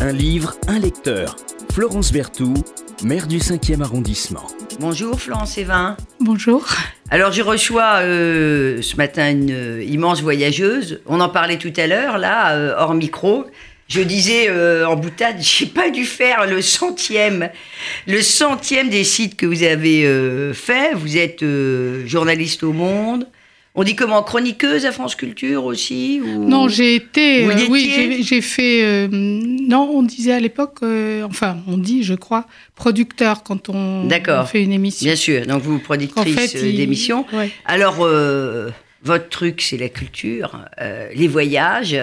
[0.00, 1.36] Un livre, un lecteur.
[1.72, 2.64] Florence Berthoud,
[3.04, 4.46] maire du 5e arrondissement.
[4.78, 5.96] Bonjour Florence Evin.
[6.20, 6.66] Bonjour.
[7.10, 11.02] Alors je reçois euh, ce matin une euh, immense voyageuse.
[11.06, 13.44] On en parlait tout à l'heure, là, euh, hors micro.
[13.88, 17.50] Je disais euh, en boutade, j'ai pas dû faire le centième,
[18.06, 20.94] le centième des sites que vous avez euh, fait.
[20.94, 23.26] Vous êtes euh, journaliste au Monde.
[23.76, 27.44] On dit comment Chroniqueuse à France Culture aussi ou- Non, j'ai été.
[27.44, 28.82] Euh, oui, j'ai- fait.
[28.82, 30.78] euh, non, on disait à l'époque.
[30.82, 34.08] euh, enfin, on dit, je crois, producteur quand on,
[34.46, 35.04] fait une émission.
[35.04, 37.24] Bien sûr, donc vous En productrice fait, il- d'émissions.
[37.32, 37.50] ouais.
[37.64, 37.96] Alors,
[39.04, 40.58] votre truc, c'est la culture,
[41.14, 41.96] les voyages.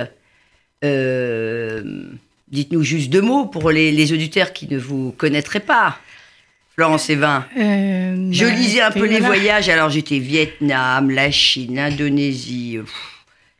[2.49, 5.99] Dites-nous juste deux mots pour les, les auditeurs qui ne vous connaîtraient pas.
[6.77, 7.43] Florence Evin.
[7.57, 9.67] Euh, Je bah, lisais un peu les voyages.
[9.67, 12.83] Alors, j'étais Vietnam, la Chine, l'Indonésie, euh,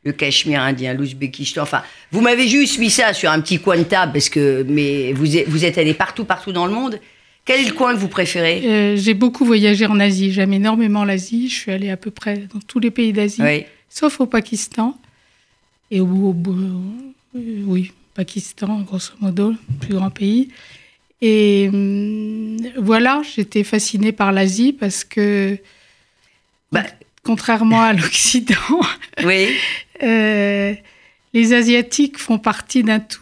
[0.03, 1.63] le Cachemire indien, l'Ouzbékistan.
[1.63, 1.81] Enfin,
[2.11, 5.35] vous m'avez juste mis ça sur un petit coin de table parce que mais vous
[5.35, 6.99] êtes, vous êtes allé partout, partout dans le monde.
[7.43, 8.61] Quel est le coin que vous préférez?
[8.65, 10.31] Euh, j'ai beaucoup voyagé en Asie.
[10.31, 11.49] J'aime énormément l'Asie.
[11.49, 13.65] Je suis allée à peu près dans tous les pays d'Asie, Oui.
[13.89, 14.95] sauf au Pakistan.
[15.89, 16.55] Et au, au- au-
[17.35, 20.49] euh, oui, Pakistan, grosso modo, le plus grand pays.
[21.21, 25.57] Et hum, voilà, j'étais fascinée par l'Asie parce que,
[26.71, 26.83] Bah,
[27.23, 28.55] contrairement à l'Occident,
[29.23, 29.47] oui.
[30.03, 30.73] euh,
[31.33, 33.21] les Asiatiques font partie d'un tout.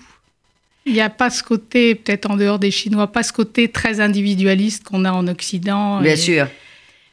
[0.85, 3.99] Il n'y a pas ce côté, peut-être en dehors des Chinois, pas ce côté très
[4.01, 5.99] individualiste qu'on a en Occident.
[6.01, 6.47] Bien Et- sûr.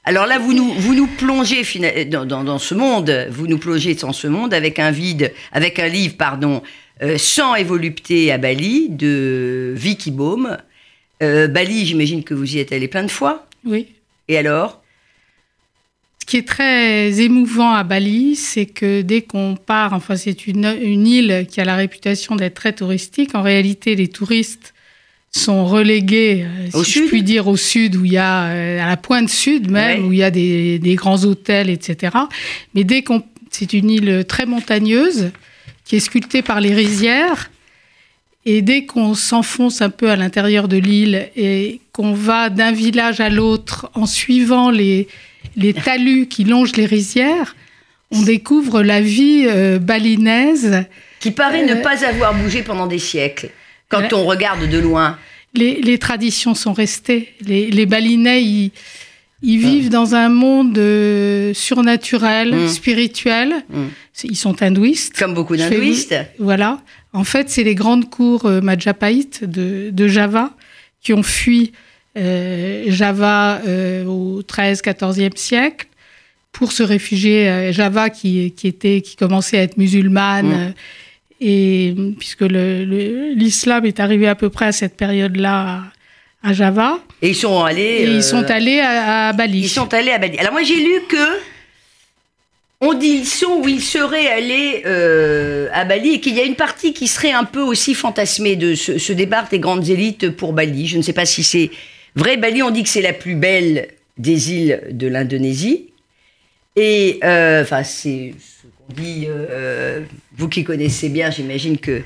[0.04, 1.62] Alors là, vous nous, vous nous plongez
[2.06, 5.78] dans, dans- dans ce monde, vous nous plongez dans ce monde avec un vide, avec
[5.78, 6.60] un livre, pardon,
[7.02, 10.58] euh, Sans et volupté à Bali de Vicky Baum.
[11.22, 13.46] Euh, Bali, j'imagine que vous y êtes allé plein de fois.
[13.64, 13.86] Oui.
[14.28, 14.82] Et alors?
[16.20, 20.64] Ce qui est très émouvant à Bali, c'est que dès qu'on part, enfin c'est une,
[20.80, 23.34] une île qui a la réputation d'être très touristique.
[23.34, 24.72] En réalité, les touristes
[25.34, 27.02] sont relégués, euh, Au si sud?
[27.04, 30.02] je puis dire, au sud, où il y a, euh, à la pointe sud même,
[30.02, 30.08] Ouais.
[30.08, 32.16] où il y a des, des grands hôtels, etc.
[32.74, 35.30] Mais dès qu'on, c'est une île très montagneuse
[35.84, 37.50] qui est sculptée par les rizières.
[38.44, 43.20] Et dès qu'on s'enfonce un peu à l'intérieur de l'île et qu'on va d'un village
[43.20, 45.06] à l'autre en suivant les,
[45.56, 47.54] les talus qui longent les rizières,
[48.10, 50.84] on découvre la vie euh, balinaise.
[51.20, 53.50] Qui paraît ne Euh, pas avoir bougé pendant des siècles,
[53.88, 55.18] quand on regarde de loin.
[55.54, 57.28] Les, les traditions sont restées.
[57.46, 58.72] Les, les balinais, ils,
[59.42, 59.68] ils Ah.
[59.68, 62.68] vivent dans un monde euh, surnaturel, Mm.
[62.68, 63.54] spirituel.
[64.12, 65.16] C'est- Ils sont hindouistes.
[65.18, 66.14] Comme beaucoup d'hindouistes.
[66.40, 66.80] Voilà.
[67.12, 70.50] En fait, c'est les grandes cours euh, Majapahit de, de Java
[71.02, 71.72] qui ont fui
[72.16, 75.86] euh, Java euh, au 13-14e siècle
[76.52, 80.46] pour se réfugier à Java qui, qui, était, qui commençait à être musulmane.
[80.68, 80.74] Mm.
[81.44, 85.82] Et puisque le- le- l'islam est arrivé à peu près à cette période-là
[86.42, 87.82] à, à Java, Et ils sont allés.
[87.82, 89.60] et euh, ils sont allés à, à Bali.
[89.60, 90.38] Ils sont allés à Bali.
[90.38, 91.16] Alors moi j'ai lu que
[92.84, 96.44] on dit ils sont ou ils seraient allés euh, à Bali et qu'il y a
[96.44, 100.30] une partie qui serait un peu aussi fantasmée de ce, ce départ des grandes élites
[100.30, 100.88] pour Bali.
[100.88, 101.70] Je ne sais pas si c'est
[102.16, 102.36] vrai.
[102.36, 103.86] Bali, on dit que c'est la plus belle
[104.18, 105.90] des îles de l'Indonésie.
[106.74, 109.26] Et euh, enfin c'est ce qu'on dit.
[109.28, 110.00] euh,
[110.36, 112.02] vous qui connaissez bien, j'imagine que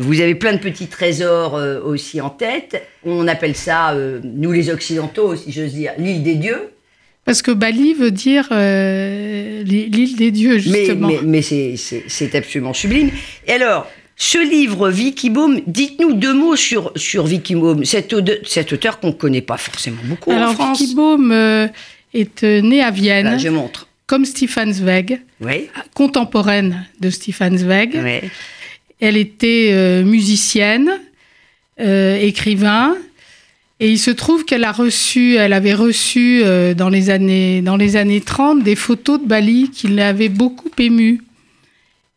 [0.00, 1.54] vous avez plein de petits trésors
[1.84, 2.82] aussi en tête.
[3.04, 3.94] On appelle ça,
[4.24, 6.70] nous les Occidentaux, si j'ose dire, l'île des dieux.
[7.28, 11.08] Parce que Bali veut dire euh, l'île des dieux, justement.
[11.08, 13.10] mais, mais c'est- absolument sublime.
[13.46, 18.14] Et alors, ce livre, Vicky Baum, dites-nous deux mots sur, sur Vicky Baum, cet,
[18.46, 20.80] cet auteur qu'on ne connaît pas forcément beaucoup en Alors, France.
[20.80, 21.68] Vicky Baum euh,
[22.14, 23.88] est euh, née à Vienne, Là, je montre.
[24.06, 27.90] comme Stefan Zweig, Oui, contemporaine de Stefan Zweig.
[27.94, 28.28] oui.
[29.00, 30.90] Elle était euh, musicienne,
[31.78, 32.96] écrivain,
[33.80, 37.76] et il se trouve qu'elle a reçu, elle avait reçu euh, dans les années dans
[37.76, 41.20] les années 30 des photos de Bali qui l'avaient beaucoup émue.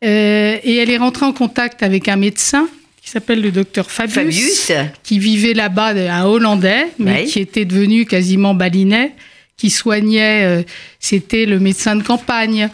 [0.04, 2.68] Euh, et elle est rentrée en contact avec un médecin
[3.04, 4.66] qui s'appelle le docteur Fabius, Fabius,
[5.04, 9.12] qui vivait là-bas, un Hollandais, mais qui était devenu quasiment balinais,
[9.58, 10.64] qui soignait, euh,
[11.00, 12.70] c'était le médecin de campagne,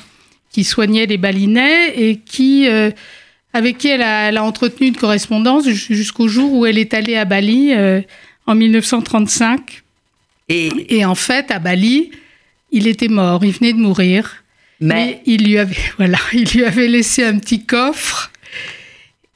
[0.51, 2.91] qui soignait les balinais et qui, euh,
[3.53, 6.93] avec qui elle a, elle a entretenu une correspondance jus- jusqu'au jour où elle est
[6.93, 8.01] allée à Bali euh,
[8.47, 9.83] en 1935.
[10.49, 12.09] et, Et en fait, à Bali,
[12.71, 14.43] il était mort, il venait de mourir.
[14.79, 18.31] mais, Mais il lui avait, voilà, il lui avait laissé un petit coffre.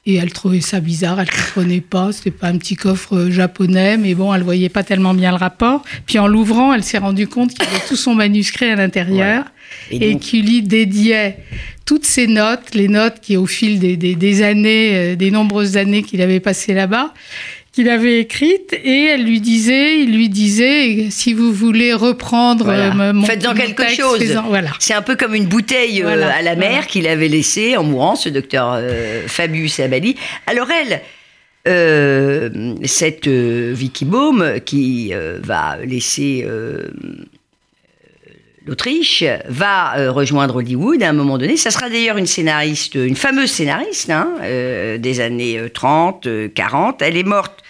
[0.04, 2.10] Et elle trouvait ça bizarre, elle ne comprenait pas.
[2.10, 5.36] C'était pas un petit coffre euh, japonais, mais bon, elle voyait pas tellement bien le
[5.36, 5.84] rapport.
[6.06, 9.44] Puis en l'ouvrant, elle s'est rendue compte qu'il y avait tout son manuscrit à l'intérieur.
[9.92, 11.38] et, qui lui dédiait
[11.86, 16.02] toutes ses notes, les notes qui au fil des, des années, euh, des nombreuses années
[16.02, 17.14] qu'il avait passées là-bas,
[17.72, 23.12] qu'il avait écrite et elle lui disait, il lui disait, si vous voulez reprendre euh,
[23.14, 24.22] mon Faites-en quelque chose.
[24.46, 24.70] Voilà.
[24.78, 28.14] C'est un peu comme une bouteille euh, à la mer qu'il avait laissée en mourant,
[28.14, 30.16] ce docteur euh, Fabius Abali.
[30.46, 31.00] Alors elle,
[32.84, 36.44] cette Vicky Baum qui va laisser
[38.66, 41.56] l'Autriche va rejoindre Hollywood à un moment donné.
[41.56, 44.28] Ça sera d'ailleurs une scénariste, une fameuse scénariste hein,
[44.98, 47.02] des années 30, 40.
[47.02, 47.62] Elle est morte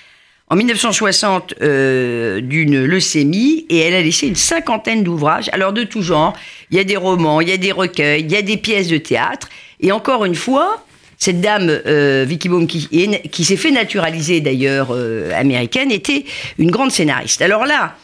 [0.52, 6.02] en 1960 euh, d'une leucémie et elle a laissé une cinquantaine d'ouvrages, alors de tout
[6.02, 6.34] genre.
[6.70, 8.88] Il y a des romans, il y a des recueils, il y a des pièces
[8.88, 9.48] de théâtre.
[9.80, 10.84] Et encore une fois,
[11.16, 12.86] cette dame, euh, Vicky Baum, qui,
[13.30, 16.26] qui s'est fait naturaliser d'ailleurs euh, américaine, était
[16.58, 17.40] une grande scénariste.
[17.40, 17.96] Alors là,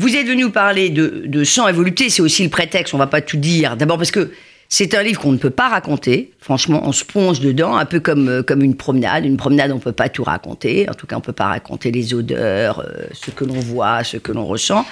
[0.00, 3.06] vous êtes venu parler de, de sang et volupté, c'est aussi le prétexte, on va
[3.06, 3.76] pas tout dire.
[3.76, 4.32] D'abord parce que
[4.72, 6.30] c'est un livre qu'on ne peut pas raconter.
[6.40, 9.26] Franchement, on se plonge dedans, un peu comme, euh, comme une promenade.
[9.26, 10.88] Une promenade, on ne peut pas tout raconter.
[10.88, 14.04] En tout cas, on ne peut pas raconter les odeurs, euh, ce que l'on voit,
[14.04, 14.86] ce que l'on ressent.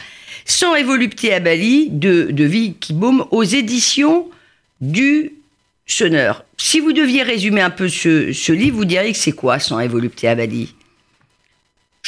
[0.45, 4.29] Sans évolupté à Bali de, de Vicky Baum aux éditions
[4.81, 5.33] du
[5.87, 6.45] Sonneur.
[6.59, 10.29] Si vous deviez résumer un peu ce, livre, vous diriez que c'est quoi Sans évolupté
[10.29, 10.75] à Bali?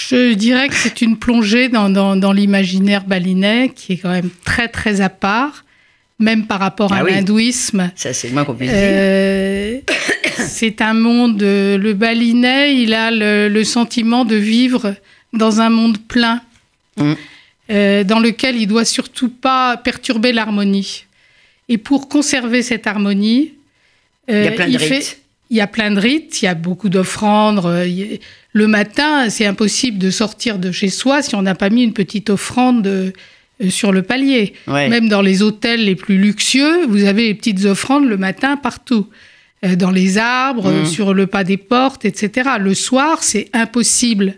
[0.08, 4.69] Je dirais que c'est une plongée dans, dans l'imaginaire balinais qui est quand même très
[4.69, 5.64] très à part
[6.20, 7.91] même par rapport à ah l'hindouisme.
[7.97, 9.81] Ça, c'est le moins qu'on puisse euh,
[10.37, 11.41] c'est un monde.
[11.41, 14.94] Le balinais, il a le, sentiment de vivre
[15.32, 16.43] dans un monde plein,
[16.99, 17.12] mm.
[17.70, 21.06] euh, dans lequel il doit surtout pas perturber l'harmonie.
[21.69, 23.55] Et pour conserver cette harmonie,
[24.31, 25.20] euh, il y a plein de rites.
[25.50, 27.64] il y a plein de rites, il y a beaucoup d'offrandes.
[28.52, 31.93] Le matin, c'est impossible de sortir de chez soi si on n'a pas mis une
[31.93, 33.11] petite offrande euh,
[33.69, 34.55] sur le palier.
[34.67, 39.06] Même dans les hôtels les plus luxueux, vous avez les petites offrandes le matin partout.
[39.64, 40.87] Euh, dans les arbres, mmh.
[40.87, 42.52] sur le pas des portes, etc.
[42.58, 44.37] Le soir, c'est impossible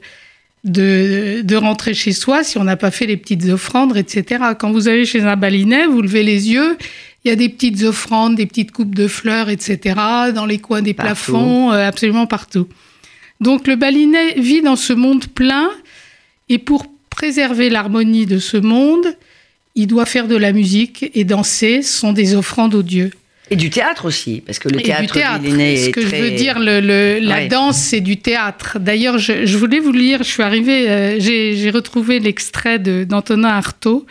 [0.65, 4.43] de, de, rentrer chez soi si on n'a pas fait les petites offrandes, etc.
[4.59, 6.77] Quand vous allez chez un balinet, vous levez les yeux,
[7.25, 9.95] il y a des petites offrandes, des petites coupes de fleurs, etc.
[10.35, 12.67] dans les coins des plafonds, euh, absolument partout.
[13.43, 15.71] Donc le balinet vit dans ce monde plein
[16.49, 19.17] et pour préserver l'harmonie de ce monde,
[19.75, 23.11] il doit faire de la musique et danser, ce sont des offrandes aux dieux.
[23.51, 27.49] Et du théâtre aussi, parce que le théâtre, Ce que je veux dire, le, la
[27.49, 28.79] danse, c'est du théâtre.
[28.79, 34.07] D'ailleurs, je, voulais vous lire, je suis arrivée, euh, j'ai retrouvé l'extrait d'Antonin Artaud.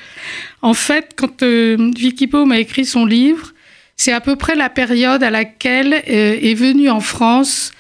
[0.61, 3.53] En fait, quand euh, Vicky Baum a écrit son livre,
[3.95, 7.71] c'est à peu près la période à laquelle euh, est venue en France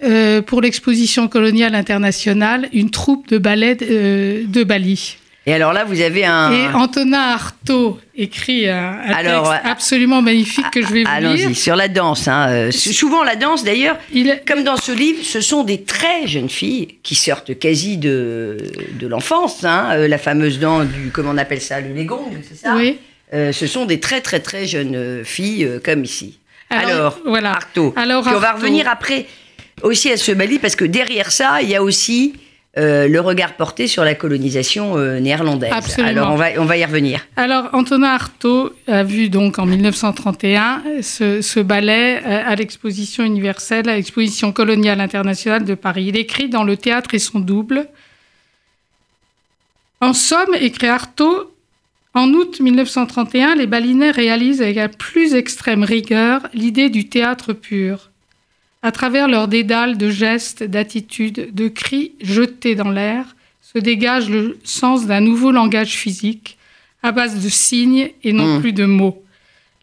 [0.00, 5.16] euh, pour l'exposition coloniale internationale une troupe de ballet euh, de, Bali.
[5.44, 6.52] Et alors là, vous avez un.
[6.52, 11.88] Et Antonin Artaud écrit un, texte absolument magnifique que je vais vous allons-y, sur la
[11.88, 12.28] danse.
[12.28, 12.46] Hein.
[12.48, 13.96] Euh, souvent, la danse, d'ailleurs,
[14.46, 18.58] comme dans ce livre, ce sont des très jeunes filles qui sortent quasi de,
[19.00, 19.64] de l'enfance.
[19.64, 20.06] Hein.
[20.06, 21.10] la fameuse danse du.
[21.10, 22.98] Comment on appelle ça Le légong, c'est ça Oui.
[23.32, 26.38] ce sont des très, très, très jeunes filles, comme ici.
[26.70, 27.52] Alors, voilà.
[27.52, 27.94] Artaud.
[27.96, 29.26] Alors, on va revenir après
[29.82, 32.34] aussi à ce Bali, parce que derrière ça, il y a aussi
[32.76, 35.72] euh, le regard porté sur la colonisation euh, néerlandaise.
[35.72, 36.10] Absolument.
[36.10, 37.26] Alors on va, on va y revenir.
[37.34, 43.88] Alors Antonin Artaud a vu donc en 1931 ce, ce ballet euh, à l'exposition universelle,
[43.88, 46.04] à l'exposition coloniale internationale de Paris.
[46.08, 47.88] Il écrit dans Le théâtre et son double.
[50.00, 51.52] En somme, écrit Artaud,
[52.14, 58.10] en août 1931, les balinais réalisent avec la plus extrême rigueur l'idée du théâtre pur
[58.82, 64.58] à travers leurs dédales de gestes, d'attitudes, de cris jetés dans l'air, se dégage le
[64.64, 66.56] sens d'un nouveau langage physique,
[67.02, 68.60] à base de signes et non hmm.
[68.60, 69.22] plus de mots.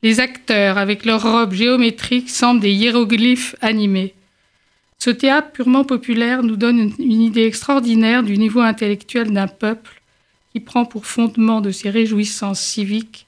[0.02, 4.14] Les acteurs, avec leurs robes géométriques, semblent des hiéroglyphes animés.
[5.00, 10.02] Ce théâtre purement populaire nous donne une idée extraordinaire du niveau intellectuel d'un peuple
[10.52, 13.28] qui prend pour fondement de ses réjouissances civiques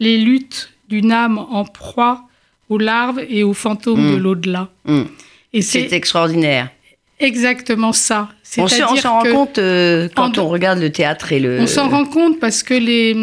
[0.00, 2.27] les luttes d'une âme en proie
[2.68, 4.22] aux larves et aux fantômes de mm.
[4.22, 4.68] l'au-delà.
[4.84, 5.02] Mm.
[5.52, 6.70] Et c'est extraordinaire.
[7.20, 8.28] Exactement ça.
[8.58, 11.60] On s'en rend compte euh, quand on regarde le théâtre et le.
[11.60, 13.14] On s'en rend compte parce que les,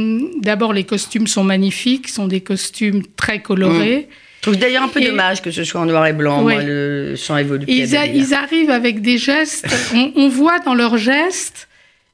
[0.42, 4.08] d'abord les costumes sont magnifiques, sont des costumes très colorés.
[4.10, 4.14] Mm.
[4.46, 7.16] Je trouve d'ailleurs un peu dommage que ce soit en noir et blanc, moi, le
[7.16, 7.66] sang évolue.
[7.68, 9.66] Ils, ils, arrivent avec des gestes.
[10.16, 11.68] on, voit dans leurs gestes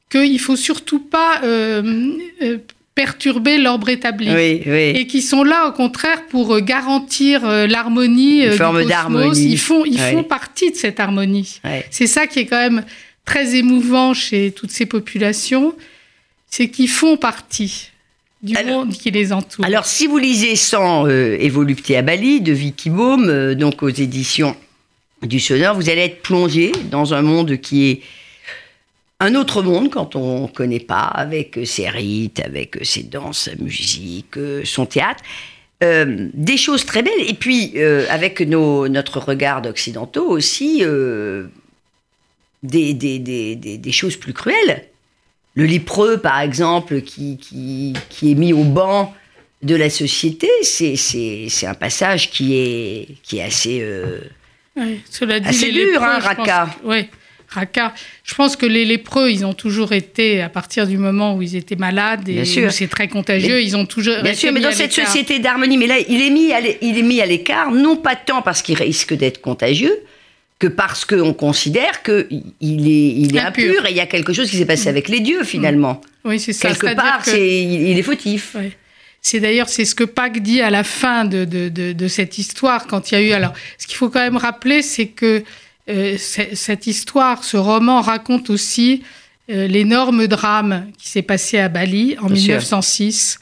[0.10, 2.58] qu'il faut surtout pas euh, euh,
[2.96, 4.30] perturber l'ordre établi.
[4.30, 9.52] Et qui sont là, au contraire, pour euh, garantir euh, l'harmonie euh, forme d'harmonie.
[9.52, 11.62] Ils font, ils font partie de cette harmonie.
[11.90, 12.84] C'est ça qui est quand même
[13.26, 15.74] très émouvant chez toutes ces populations,
[16.50, 17.92] c'est qu'ils font partie
[18.44, 19.64] du Alors- monde qui les entoure.
[19.66, 23.84] Alors, si vous lisez Sans euh, et volupté à Bali de Vicky Baume, euh, donc
[23.84, 24.56] aux éditions
[25.22, 28.02] du Sonneur, vous allez être plongé dans un monde qui est
[29.22, 33.04] un autre monde quand on ne connaît pas, avec euh, ses rites, avec euh, ses
[33.04, 35.24] danses, sa musique, euh, son théâtre.
[35.84, 37.24] Euh, des choses très belles.
[37.28, 41.48] Et puis, euh, avec nos, notre regard d'occidentaux aussi, euh,
[42.64, 44.86] des, des, des, des, choses plus cruelles.
[45.56, 49.14] Le lépreux, par exemple, qui, qui, qui est mis au banc
[49.64, 53.84] de la société, c'est, un passage qui est, qui est assez...
[54.78, 56.70] Ouais, cela dit, Assez dur, lépreux, hein, pense- Raqqa.
[56.86, 57.10] ouais,
[58.24, 61.56] Je pense que les lépreux, ils ont toujours été, à partir du moment où ils
[61.56, 64.72] étaient malades et où c'est très contagieux, Mais- ils ont toujours Bien sûr, mais dans
[64.72, 66.52] cette société d'harmonie, mais là, il est mis
[67.22, 69.96] à est l'écart, non pas tant parce qu'il risque d'être contagieux,
[70.60, 73.70] que parce qu'on considère qu'il il est, il est Impur.
[73.72, 76.00] impur et il y a quelque chose qui s'est passé avec les dieux, finalement.
[76.24, 76.70] Oui, c'est ça.
[76.70, 78.56] Quelque part, que- c'est, il, est fautif.
[79.24, 82.38] C'est d'ailleurs c'est ce que Pâques dit à la fin de, de, de, de cette
[82.38, 85.44] histoire quand il y a eu alors ce qu'il faut quand même rappeler c'est que
[86.18, 89.04] cette histoire ce roman raconte aussi
[89.50, 92.36] euh, l'énorme drame qui s'est passé à Bali en sûr.
[92.58, 93.40] 1906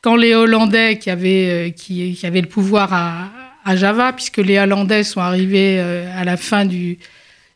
[0.00, 3.30] quand les Hollandais qui avaient euh, qui, qui avaient le pouvoir à,
[3.64, 6.98] à Java puisque les Hollandais sont arrivés euh, à la fin du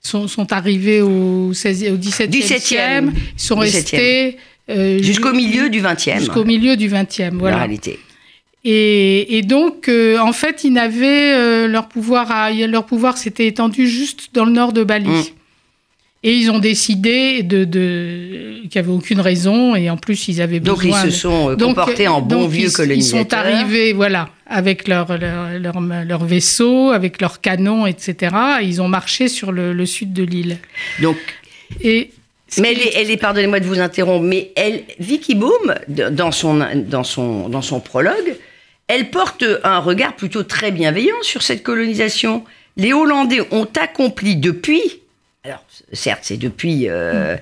[0.00, 2.60] sont, sont arrivés au, 16, au 17e, 17e.
[2.60, 3.04] siècle,
[3.34, 3.60] ils sont 17e.
[3.60, 4.36] restés
[4.70, 7.56] euh, Jusqu'au ju- milieu du 20e, Jusqu'au milieu du 20e, en voilà.
[7.58, 7.98] réalité.
[8.64, 13.46] Et, et donc, euh, en fait, ils n'avaient euh, leur pouvoir, à- leur pouvoir s'était
[13.46, 15.08] étendu juste dans le nord de Bali.
[15.08, 15.22] Mm.
[16.24, 20.42] Et ils ont décidé de, de qu'il n'y avait aucune raison, et en plus, ils
[20.42, 21.04] avaient Donc, ils besoin.
[21.04, 23.20] se sont euh, Donc, comportés en bons vieux ils, colonisateurs.
[23.20, 28.34] Ils sont arrivés, voilà, avec leur, leur, leur, leur vaisseau, avec leurs canons, etc.
[28.60, 30.58] Et ils ont marché sur le, le sud de l'île.
[31.00, 31.16] Donc,
[31.82, 32.10] Et
[32.58, 36.58] mais elle est, elle est- pardonnez-moi de vous interrompre, mais elle, Vicky de- dans son,
[36.74, 38.34] dans, son, dans son prologue,
[38.88, 42.44] elle porte un regard plutôt très bienveillant sur cette colonisation.
[42.76, 45.00] Les Hollandais ont accompli depuis,
[45.44, 47.36] alors certes c'est depuis, euh,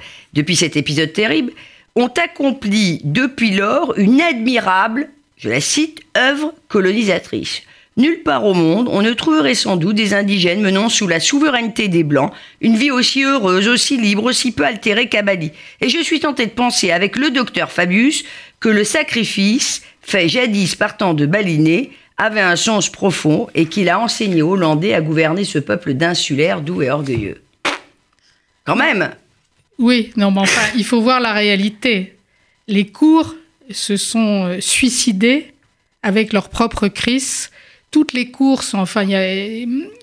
[0.54, 1.52] cet épisode terrible,
[1.94, 7.62] ont accompli depuis lors une admirable, je la cite, œuvre colonisatrice.
[7.98, 11.88] Nulle part au monde, on ne trouverait sans doute des indigènes menant sous la souveraineté
[11.88, 15.52] des Blancs une vie aussi heureuse, aussi libre, aussi peu altérée qu'à Bali.
[15.80, 18.24] Et je suis tenté de penser avec le docteur Fabius
[18.60, 23.98] que le sacrifice, fait jadis partant de Balinais, avait un sens profond et qu'il a
[23.98, 27.42] enseigné aux Hollandais à gouverner ce peuple d'insulaires, doux et orgueilleux.
[28.64, 29.10] Quand même
[29.78, 32.14] Oui, non, mais enfin, il faut voir la réalité.
[32.68, 33.34] Les cours
[33.70, 35.52] se sont euh, suicidés
[36.02, 37.50] avec leur propre crise.
[37.90, 39.06] Toutes les cours sont, enfin,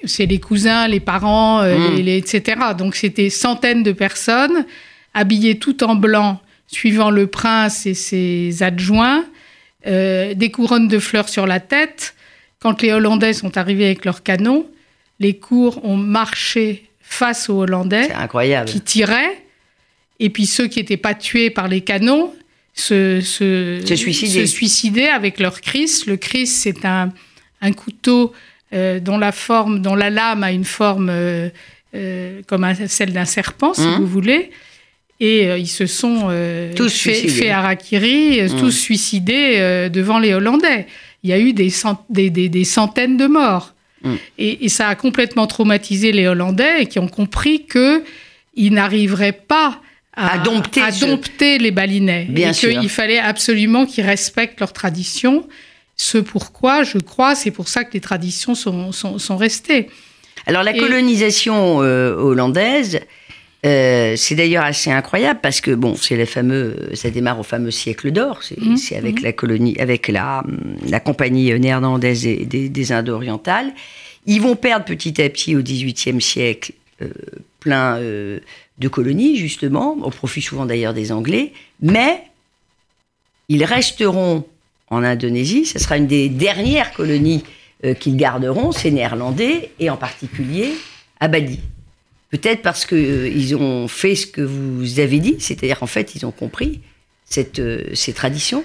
[0.06, 1.96] c'est les cousins, les parents, euh, Mm.
[1.96, 2.58] les- les- etc.
[2.78, 4.66] Donc, c'était centaines de personnes
[5.14, 9.26] habillées tout en blanc, suivant le prince et ses adjoints,
[9.86, 12.16] euh, des couronnes de fleurs sur la tête.
[12.60, 14.66] Quand les Hollandais sont arrivés avec leurs canons,
[15.20, 18.70] les cours ont marché face aux Hollandais incroyable.
[18.70, 19.44] qui tiraient,
[20.20, 22.34] et puis ceux qui n'étaient pas tués par les canons
[22.74, 24.48] se, se, Se suicidaient.
[24.48, 25.92] se suicidaient avec leur cris.
[26.08, 27.12] Le cris, c'est un,
[27.64, 28.32] un couteau
[28.74, 31.50] euh, dont la forme, dont la lame a une forme euh,
[31.96, 33.96] euh, comme un- celle d'un serpent, si Mhm.
[33.98, 34.52] vous voulez.
[35.20, 36.30] Et ils se sont
[36.76, 38.60] Tous fait, fait harakiri, Mhm.
[38.60, 40.88] tous suicidés devant les Hollandais.
[41.24, 43.74] Il y a eu des, cent- des, des- des centaines de morts.
[44.04, 44.18] Mhm.
[44.40, 48.04] Et, et ça a complètement traumatisé les Hollandais qui ont compris que
[48.56, 49.80] ils n'arriveraient pas
[50.16, 52.26] à, À dompter à ce- dompter les Balinais.
[52.30, 55.48] Bien et qu'il fallait absolument qu'ils respectent leurs traditions.
[55.96, 59.90] Ce pourquoi, je crois, c'est pour ça que les traditions sont, sont, sont restées.
[60.46, 63.00] Alors la Et- colonisation euh, hollandaise,
[63.66, 67.72] euh, c'est d'ailleurs assez incroyable parce que bon, c'est les fameux, ça démarre au fameux
[67.72, 68.40] siècle d'or.
[68.44, 70.44] C'est Mhm, avec la colonie, avec la,
[70.90, 73.72] la compagnie néerlandaise des, des Indes orientales.
[74.26, 77.08] Ils vont perdre petit à petit au XVIIIe siècle euh,
[77.62, 78.40] plein euh,
[78.80, 82.24] de colonies justement, au profit souvent d'ailleurs des Anglais, mais
[83.48, 84.46] ils resteront
[84.94, 85.66] en Indonésie.
[85.66, 87.44] Ce sera une des dernières colonies
[87.86, 90.70] euh, qu'ils garderont, ces Néerlandais, et en particulier
[91.20, 91.60] à Bali.
[92.30, 96.32] Peut-être parce qu'ils ont fait ce que vous avez dit, c'est-à-dire qu'en fait, ils ont
[96.32, 96.80] compris
[97.26, 98.64] cette, euh, ces traditions.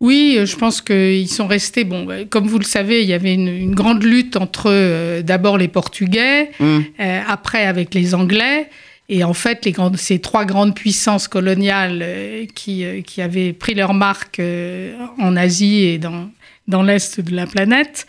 [0.00, 1.84] Oui, euh, je pense qu'ils sont restés.
[1.84, 5.22] Bon, euh, comme vous le savez, il y avait une, une grande lutte entre euh,
[5.22, 6.84] d'abord les Portugais, Hum.
[6.98, 8.68] euh, après avec les Anglais.
[9.14, 13.52] Et en fait, les grandes, ces trois grandes puissances coloniales euh, qui, euh, qui avaient
[13.52, 16.30] pris leur marque euh, en Asie et dans,
[16.66, 18.06] dans l'Est de la planète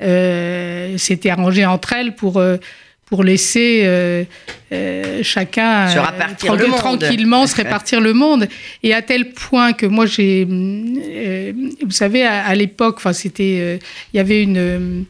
[0.00, 2.42] euh, s'étaient arrangées entre elles pour,
[3.04, 4.24] pour laisser euh,
[5.22, 6.78] chacun se répartir le monde.
[6.78, 8.48] tranquillement se répartir le monde.
[8.82, 13.78] Et à tel point que moi, j'ai, vous savez, à, l'époque, enfin, c'était,
[14.14, 15.04] il y avait une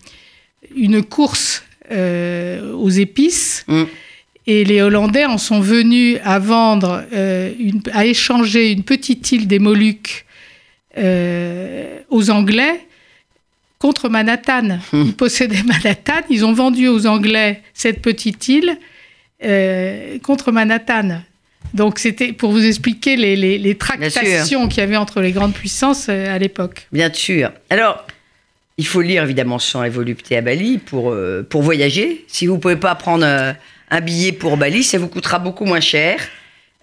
[0.75, 3.65] une course aux épices.
[3.69, 3.85] Mm.
[4.47, 9.59] Et les Hollandais en sont venus à vendre, une, à échanger une petite île des
[9.59, 10.25] Moluques
[10.97, 12.87] aux Anglais
[13.79, 14.79] contre Manhattan.
[14.93, 15.03] Hmm.
[15.07, 18.79] Ils possédaient Manhattan, ils ont vendu aux Anglais cette petite île
[19.45, 21.23] euh, contre Manhattan.
[21.75, 26.07] Donc c'était pour vous expliquer les, les, tractations qu'il y avait entre les grandes puissances
[26.09, 26.87] euh, à l'époque.
[26.93, 27.51] Bien sûr.
[27.71, 28.07] Alors,
[28.79, 32.25] il faut lire évidemment Sans et volupté à Bali pour, euh, pour voyager.
[32.29, 33.27] Si vous ne pouvez pas prendre
[33.91, 36.21] un billet pour Bali, ça vous coûtera beaucoup moins cher.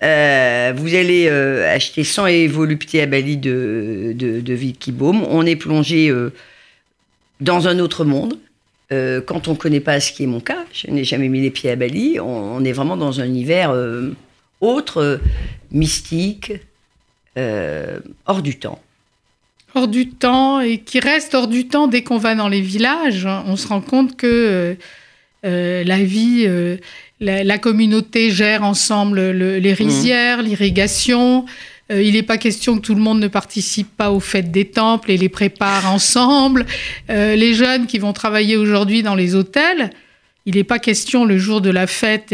[0.01, 5.23] vous allez acheter Sang et volupté à Bali de, de, de Vicky Baum.
[5.29, 6.13] On est plongé
[7.39, 8.37] dans un autre monde.
[8.91, 11.41] Euh, quand on ne connaît pas ce qui est mon cas, je n'ai jamais mis
[11.41, 14.11] les pieds à Bali, on, est vraiment dans un univers euh,
[14.61, 15.17] autre, euh,
[15.71, 16.53] mystique,
[18.25, 18.79] hors du temps.
[19.73, 23.25] Hors du temps, et qui reste hors du temps dès qu'on va dans les villages.
[23.25, 24.77] On se rend compte que
[25.43, 26.47] la vie,
[27.19, 29.75] la, communauté gère ensemble les mmh.
[29.75, 31.45] rizières, l'irrigation.
[31.91, 34.65] Euh, il n'est pas question que tout le monde ne participe pas aux fêtes des
[34.65, 36.65] temples et les prépare ensemble.
[37.09, 39.89] Euh, les jeunes qui vont travailler aujourd'hui dans les hôtels,
[40.45, 42.33] il n'est pas question le jour de la fête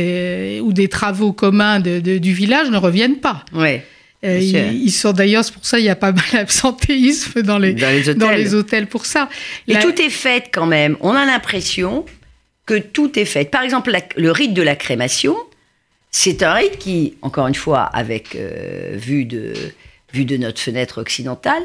[0.62, 3.46] ou des travaux communs du village ne reviennent pas.
[3.54, 3.86] Ouais.
[4.26, 7.74] Euh, ils, sont d'ailleurs, c'est pour ça il y a pas mal d'absentéisme dans les,
[7.74, 8.88] dans les, hôtels.
[8.88, 9.30] pour ça.
[9.68, 10.98] Et tout est fait quand même.
[11.00, 12.06] On a l'impression
[12.70, 13.46] que tout est fait.
[13.46, 15.36] Par exemple, le rite de la crémation,
[16.12, 19.54] c'est un rite qui, encore une fois, avec euh, vue, de,
[20.14, 21.64] vue de notre fenêtre occidentale,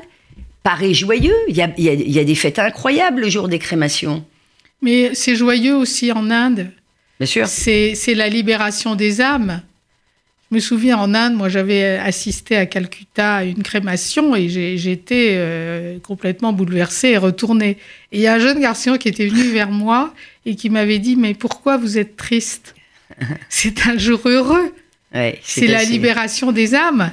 [0.63, 1.37] paraît joyeux.
[1.49, 4.25] Il y a, des fêtes incroyables le jour des crémations.
[4.81, 6.71] Mais c'est joyeux aussi en Inde.
[7.21, 7.47] Bien sûr.
[7.49, 9.61] C'est la libération des âmes.
[10.55, 15.31] Je me souviens en Inde, moi j'avais assisté à Calcutta à une crémation et j'étais
[15.33, 17.77] euh, complètement bouleversée et retournée.
[18.13, 20.15] Et il y a un jeune garçon qui était venu vers moi
[20.47, 22.77] et qui m'avait dit Mais pourquoi vous êtes triste?
[23.49, 24.73] C'est un jour heureux.
[25.43, 27.11] c'est la libération des âmes.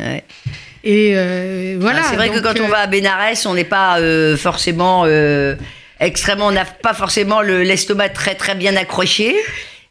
[0.84, 2.04] Et euh, voilà.
[2.04, 5.56] C'est vrai que quand on va à Bénarès, on n'est pas euh, forcément euh,
[6.00, 9.36] extrêmement, on n'a pas forcément l'estomac très très bien accroché,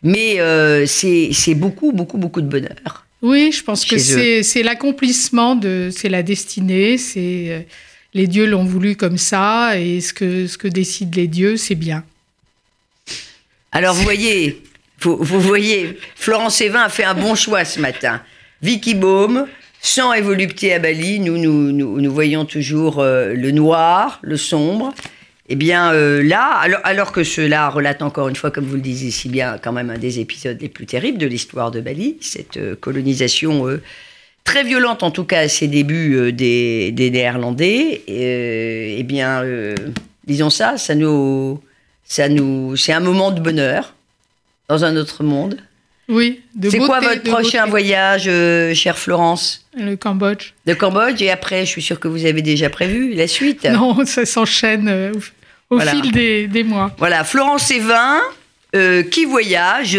[0.05, 0.39] mais
[0.87, 3.07] c'est beaucoup beaucoup beaucoup de bonheur.
[3.23, 7.67] Oui, je pense que c'est l'accomplissement de, c'est la destinée, c'est
[8.15, 11.75] les dieux l'ont voulu comme ça et ce que ce que décident les dieux, c'est
[11.75, 12.05] bien.
[13.73, 14.63] Alors vous voyez,
[15.01, 18.21] vous, voyez, Florence Evin a fait un bon choix ce matin.
[18.63, 19.47] Vicky Baume,
[19.81, 24.93] sans et volupté à Bali, nous, nous, nous, voyons toujours euh, le noir, le sombre.
[25.51, 28.81] Eh bien euh, là, alors, alors, que cela relate encore une fois, comme vous le
[28.81, 32.17] disiez si bien, quand même un des épisodes les plus terribles de l'histoire de Bali,
[32.21, 33.67] cette euh, colonisation
[34.45, 38.03] très violente en tout cas à ses débuts des, des, Néerlandais.
[38.09, 39.45] eh bien,
[40.25, 41.61] disons ça, ça nous,
[42.05, 43.95] ça nous, c'est un moment de bonheur
[44.69, 45.59] dans un autre monde.
[46.11, 49.65] Oui, de C'est quoi votre prochain voyage, euh, chère Florence?
[49.77, 50.55] Le Cambodge.
[50.67, 53.65] Le Cambodge, et après, je suis sûre que vous avez déjà prévu la suite.
[53.65, 55.13] Non, ça s'enchaîne euh,
[55.71, 56.91] au, fil des, mois.
[56.99, 58.19] Voilà, Florence Evin,
[58.75, 59.99] euh, qui voyage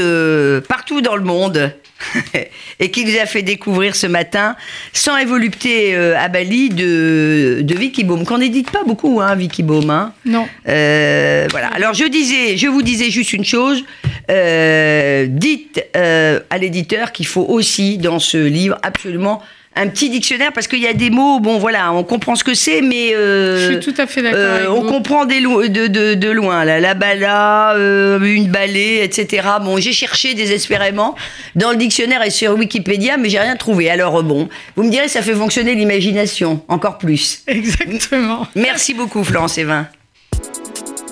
[0.67, 1.73] partout dans le monde
[2.79, 4.55] et qui nous a fait découvrir ce matin
[4.93, 9.35] Sans et volupté euh, à Bali de, de Vicky Baum, qu'on n'édite pas beaucoup, hein,
[9.35, 9.89] Vicky Baum.
[9.89, 10.13] Hein.
[10.25, 10.47] Non.
[10.67, 11.67] Euh, voilà.
[11.67, 13.83] Alors je disais, je vous disais juste une chose.
[14.29, 19.41] Euh, dites à l'éditeur qu'il faut aussi dans ce livre absolument
[19.75, 22.53] un petit dictionnaire parce qu'il y a des mots, bon voilà, on comprend ce que
[22.53, 24.39] c'est, mais euh, je suis tout à fait d'accord.
[24.39, 29.47] Euh, on comprend des de, de, de, loin, là, la bala, euh, une balai, etc.
[29.61, 31.15] Bon, j'ai cherché désespérément
[31.55, 33.89] dans le dictionnaire et sur Wikipédia, mais j'ai rien trouvé.
[33.89, 37.43] Alors bon, vous me direz, ça fait fonctionner l'imagination encore plus.
[37.47, 38.47] Exactement.
[38.55, 39.87] Merci beaucoup, Florence Evin.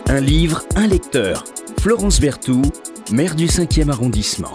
[0.07, 1.45] Un livre, un lecteur.
[1.79, 2.67] Florence Berthoud,
[3.11, 4.53] maire du 5e arrondissement.